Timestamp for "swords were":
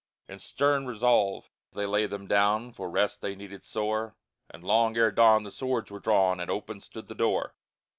5.51-5.99